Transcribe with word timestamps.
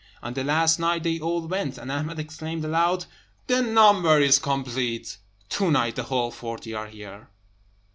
On 0.23 0.33
the 0.33 0.43
last 0.43 0.79
night 0.79 1.03
they 1.03 1.19
all 1.19 1.47
went, 1.47 1.77
and 1.77 1.91
Ahmed 1.91 2.17
exclaimed 2.17 2.65
aloud, 2.65 3.05
"The 3.45 3.61
number 3.61 4.19
is 4.19 4.39
complete! 4.39 5.17
To 5.49 5.69
night 5.69 5.95
the 5.95 6.03
whole 6.05 6.31
forty 6.31 6.73
are 6.73 6.87
here!" 6.87 7.29